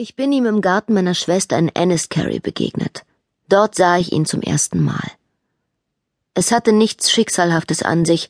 Ich 0.00 0.14
bin 0.14 0.30
ihm 0.30 0.46
im 0.46 0.60
Garten 0.60 0.94
meiner 0.94 1.14
Schwester 1.14 1.58
in 1.58 1.70
Enniskerry 1.70 2.38
begegnet. 2.38 3.04
Dort 3.48 3.74
sah 3.74 3.98
ich 3.98 4.12
ihn 4.12 4.26
zum 4.26 4.42
ersten 4.42 4.80
Mal. 4.80 5.10
Es 6.34 6.52
hatte 6.52 6.72
nichts 6.72 7.10
Schicksalhaftes 7.10 7.82
an 7.82 8.04
sich, 8.04 8.28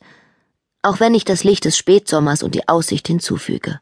auch 0.81 0.99
wenn 0.99 1.13
ich 1.13 1.25
das 1.25 1.43
Licht 1.43 1.65
des 1.65 1.77
Spätsommers 1.77 2.41
und 2.41 2.55
die 2.55 2.67
Aussicht 2.67 3.05
hinzufüge. 3.05 3.79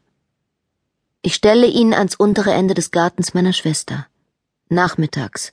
Ich 1.22 1.34
stelle 1.34 1.66
ihn 1.66 1.94
ans 1.94 2.14
untere 2.14 2.52
Ende 2.52 2.74
des 2.74 2.90
Gartens 2.90 3.32
meiner 3.32 3.54
Schwester. 3.54 4.06
Nachmittags. 4.68 5.52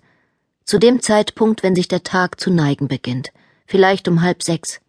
Zu 0.65 0.77
dem 0.77 1.02
Zeitpunkt, 1.02 1.63
wenn 1.63 1.73
sich 1.73 1.88
der 1.88 2.04
Tag 2.04 2.41
zu 2.41 2.52
neigen 2.52 2.89
beginnt. 2.89 3.31
Vielleicht 3.65 4.09
um 4.09 4.21
halb 4.21 4.43
sechs. 4.43 4.81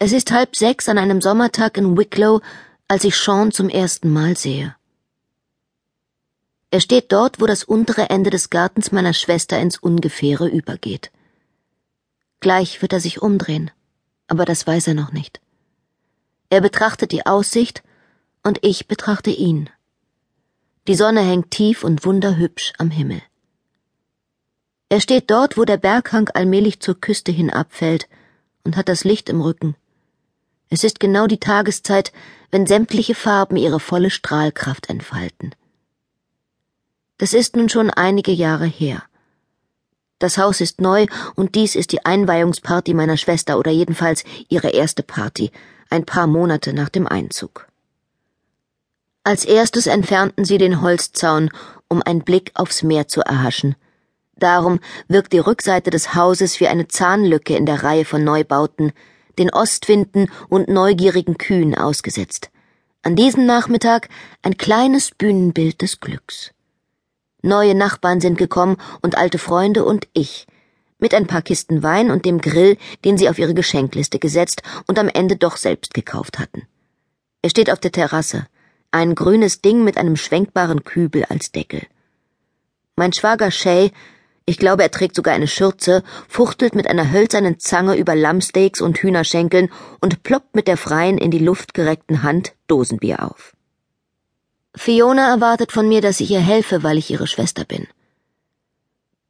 Es 0.00 0.10
ist 0.10 0.32
halb 0.32 0.56
sechs 0.56 0.88
an 0.88 0.98
einem 0.98 1.20
Sommertag 1.20 1.76
in 1.76 1.96
Wicklow, 1.96 2.40
als 2.88 3.04
ich 3.04 3.14
Sean 3.14 3.52
zum 3.52 3.68
ersten 3.68 4.12
Mal 4.12 4.36
sehe. 4.36 4.74
Er 6.70 6.80
steht 6.80 7.12
dort, 7.12 7.40
wo 7.40 7.46
das 7.46 7.64
untere 7.64 8.10
Ende 8.10 8.30
des 8.30 8.50
Gartens 8.50 8.92
meiner 8.92 9.14
Schwester 9.14 9.58
ins 9.58 9.78
Ungefähre 9.78 10.48
übergeht. 10.48 11.10
Gleich 12.40 12.82
wird 12.82 12.92
er 12.92 13.00
sich 13.00 13.22
umdrehen, 13.22 13.70
aber 14.26 14.44
das 14.44 14.66
weiß 14.66 14.88
er 14.88 14.94
noch 14.94 15.12
nicht. 15.12 15.40
Er 16.50 16.60
betrachtet 16.60 17.12
die 17.12 17.24
Aussicht 17.24 17.82
und 18.42 18.58
ich 18.62 18.86
betrachte 18.86 19.30
ihn. 19.30 19.70
Die 20.86 20.94
Sonne 20.94 21.20
hängt 21.20 21.50
tief 21.50 21.84
und 21.84 22.04
wunderhübsch 22.04 22.72
am 22.78 22.90
Himmel. 22.90 23.22
Er 24.90 25.00
steht 25.00 25.30
dort, 25.30 25.56
wo 25.58 25.64
der 25.64 25.76
Berghang 25.76 26.30
allmählich 26.30 26.80
zur 26.80 26.98
Küste 26.98 27.32
hin 27.32 27.50
abfällt 27.50 28.08
und 28.64 28.76
hat 28.76 28.88
das 28.88 29.04
Licht 29.04 29.28
im 29.28 29.40
Rücken. 29.40 29.74
Es 30.70 30.84
ist 30.84 31.00
genau 31.00 31.26
die 31.26 31.40
Tageszeit, 31.40 32.12
wenn 32.50 32.66
sämtliche 32.66 33.14
Farben 33.14 33.56
ihre 33.56 33.80
volle 33.80 34.10
Strahlkraft 34.10 34.88
entfalten. 34.88 35.54
Das 37.18 37.34
ist 37.34 37.56
nun 37.56 37.68
schon 37.68 37.90
einige 37.90 38.32
Jahre 38.32 38.66
her. 38.66 39.02
Das 40.20 40.38
Haus 40.38 40.60
ist 40.60 40.80
neu 40.80 41.06
und 41.36 41.54
dies 41.54 41.76
ist 41.76 41.92
die 41.92 42.04
Einweihungsparty 42.04 42.94
meiner 42.94 43.16
Schwester 43.16 43.58
oder 43.58 43.70
jedenfalls 43.70 44.24
ihre 44.48 44.70
erste 44.70 45.02
Party, 45.02 45.50
ein 45.90 46.04
paar 46.04 46.26
Monate 46.26 46.72
nach 46.72 46.88
dem 46.88 47.06
Einzug. 47.06 47.68
Als 49.22 49.44
erstes 49.44 49.86
entfernten 49.86 50.44
sie 50.44 50.58
den 50.58 50.80
Holzzaun, 50.80 51.50
um 51.88 52.02
einen 52.02 52.24
Blick 52.24 52.50
aufs 52.54 52.82
Meer 52.82 53.08
zu 53.08 53.20
erhaschen. 53.20 53.76
Darum 54.36 54.80
wirkt 55.08 55.32
die 55.32 55.38
Rückseite 55.38 55.90
des 55.90 56.14
Hauses 56.14 56.60
wie 56.60 56.68
eine 56.68 56.88
Zahnlücke 56.88 57.56
in 57.56 57.66
der 57.66 57.82
Reihe 57.82 58.04
von 58.04 58.24
Neubauten, 58.24 58.92
den 59.38 59.50
Ostwinden 59.50 60.30
und 60.48 60.68
neugierigen 60.68 61.38
Kühen 61.38 61.76
ausgesetzt. 61.76 62.50
An 63.02 63.16
diesem 63.16 63.46
Nachmittag 63.46 64.08
ein 64.42 64.56
kleines 64.56 65.10
Bühnenbild 65.10 65.82
des 65.82 66.00
Glücks. 66.00 66.52
Neue 67.48 67.74
Nachbarn 67.74 68.20
sind 68.20 68.36
gekommen 68.36 68.76
und 69.00 69.16
alte 69.16 69.38
Freunde 69.38 69.82
und 69.86 70.06
ich. 70.12 70.46
Mit 70.98 71.14
ein 71.14 71.26
paar 71.26 71.40
Kisten 71.40 71.82
Wein 71.82 72.10
und 72.10 72.26
dem 72.26 72.42
Grill, 72.42 72.76
den 73.06 73.16
sie 73.16 73.30
auf 73.30 73.38
ihre 73.38 73.54
Geschenkliste 73.54 74.18
gesetzt 74.18 74.60
und 74.86 74.98
am 74.98 75.08
Ende 75.08 75.36
doch 75.36 75.56
selbst 75.56 75.94
gekauft 75.94 76.38
hatten. 76.38 76.68
Er 77.40 77.48
steht 77.48 77.72
auf 77.72 77.80
der 77.80 77.90
Terrasse. 77.90 78.46
Ein 78.90 79.14
grünes 79.14 79.62
Ding 79.62 79.82
mit 79.82 79.96
einem 79.96 80.16
schwenkbaren 80.16 80.84
Kübel 80.84 81.24
als 81.24 81.50
Deckel. 81.50 81.86
Mein 82.96 83.14
Schwager 83.14 83.50
Shay, 83.50 83.92
ich 84.44 84.58
glaube, 84.58 84.82
er 84.82 84.90
trägt 84.90 85.16
sogar 85.16 85.32
eine 85.32 85.48
Schürze, 85.48 86.02
fuchtelt 86.28 86.74
mit 86.74 86.86
einer 86.86 87.10
hölzernen 87.10 87.58
Zange 87.58 87.96
über 87.96 88.14
Lammsteaks 88.14 88.82
und 88.82 88.98
Hühnerschenkeln 88.98 89.70
und 90.00 90.22
ploppt 90.22 90.54
mit 90.54 90.68
der 90.68 90.76
freien 90.76 91.16
in 91.16 91.30
die 91.30 91.38
Luft 91.38 91.72
gereckten 91.72 92.22
Hand 92.22 92.52
Dosenbier 92.66 93.22
auf. 93.22 93.54
Fiona 94.88 95.28
erwartet 95.28 95.70
von 95.70 95.86
mir, 95.86 96.00
dass 96.00 96.18
ich 96.18 96.30
ihr 96.30 96.40
helfe, 96.40 96.82
weil 96.82 96.96
ich 96.96 97.10
ihre 97.10 97.26
Schwester 97.26 97.66
bin. 97.66 97.88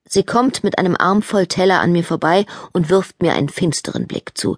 Sie 0.04 0.22
kommt 0.22 0.62
mit 0.62 0.78
einem 0.78 0.94
Arm 0.96 1.20
voll 1.20 1.48
Teller 1.48 1.80
an 1.80 1.90
mir 1.90 2.04
vorbei 2.04 2.46
und 2.72 2.90
wirft 2.90 3.20
mir 3.20 3.32
einen 3.32 3.48
finsteren 3.48 4.06
Blick 4.06 4.38
zu. 4.38 4.56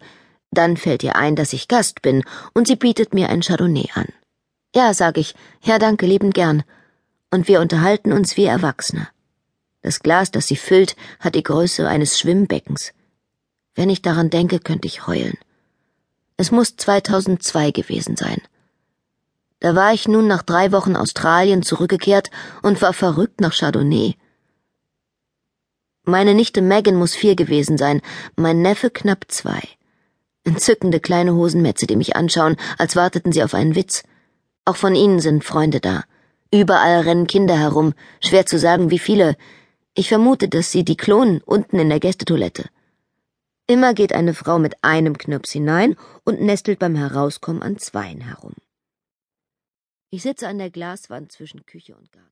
Dann 0.50 0.76
fällt 0.76 1.02
ihr 1.02 1.16
ein, 1.16 1.36
dass 1.36 1.54
ich 1.54 1.68
Gast 1.68 2.02
bin, 2.02 2.22
und 2.52 2.66
sie 2.66 2.76
bietet 2.76 3.14
mir 3.14 3.30
ein 3.30 3.40
Chardonnay 3.40 3.88
an. 3.94 4.08
Ja, 4.74 4.92
sag 4.92 5.16
ich, 5.16 5.34
ja, 5.62 5.78
danke, 5.78 6.04
liebend 6.04 6.34
gern. 6.34 6.64
Und 7.30 7.48
wir 7.48 7.62
unterhalten 7.62 8.12
uns 8.12 8.36
wie 8.36 8.44
Erwachsene. 8.44 9.08
Das 9.80 10.00
Glas, 10.00 10.30
das 10.30 10.48
sie 10.48 10.56
füllt, 10.56 10.96
hat 11.18 11.34
die 11.34 11.42
Größe 11.42 11.88
eines 11.88 12.20
Schwimmbeckens. 12.20 12.92
Wenn 13.74 13.88
ich 13.88 14.02
daran 14.02 14.28
denke, 14.28 14.58
könnte 14.58 14.86
ich 14.86 15.06
heulen. 15.06 15.38
Es 16.36 16.50
muss 16.50 16.76
2002 16.76 17.70
gewesen 17.70 18.16
sein. 18.16 18.42
Da 19.60 19.74
war 19.74 19.92
ich 19.92 20.08
nun 20.08 20.26
nach 20.26 20.42
drei 20.42 20.72
Wochen 20.72 20.96
Australien 20.96 21.62
zurückgekehrt 21.62 22.30
und 22.62 22.80
war 22.80 22.94
verrückt 22.94 23.40
nach 23.40 23.54
Chardonnay. 23.54 24.16
Meine 26.04 26.34
Nichte 26.34 26.62
Megan 26.62 26.96
muss 26.96 27.14
vier 27.14 27.36
gewesen 27.36 27.76
sein, 27.76 28.00
mein 28.36 28.62
Neffe 28.62 28.88
knapp 28.88 29.26
zwei. 29.28 29.60
Entzückende 30.44 30.98
kleine 30.98 31.34
Hosenmetze, 31.34 31.86
die 31.86 31.96
mich 31.96 32.16
anschauen, 32.16 32.56
als 32.78 32.96
warteten 32.96 33.32
sie 33.32 33.44
auf 33.44 33.52
einen 33.52 33.74
Witz. 33.74 34.02
Auch 34.64 34.76
von 34.76 34.94
ihnen 34.94 35.20
sind 35.20 35.44
Freunde 35.44 35.80
da. 35.80 36.04
Überall 36.50 37.02
rennen 37.02 37.26
Kinder 37.26 37.58
herum, 37.58 37.92
schwer 38.20 38.46
zu 38.46 38.58
sagen, 38.58 38.90
wie 38.90 38.98
viele. 38.98 39.36
Ich 39.94 40.08
vermute, 40.08 40.48
dass 40.48 40.72
sie 40.72 40.84
die 40.84 40.96
klonen 40.96 41.42
unten 41.42 41.78
in 41.78 41.90
der 41.90 42.00
Gästetoilette. 42.00 42.70
Immer 43.66 43.92
geht 43.92 44.14
eine 44.14 44.32
Frau 44.32 44.58
mit 44.58 44.82
einem 44.82 45.18
Knirps 45.18 45.52
hinein 45.52 45.96
und 46.24 46.40
nestelt 46.40 46.78
beim 46.78 46.96
Herauskommen 46.96 47.62
an 47.62 47.76
zweien 47.78 48.22
herum. 48.22 48.54
Ich 50.12 50.22
sitze 50.22 50.48
an 50.48 50.58
der 50.58 50.70
Glaswand 50.70 51.30
zwischen 51.30 51.64
Küche 51.66 51.96
und 51.96 52.10
Garten. 52.10 52.30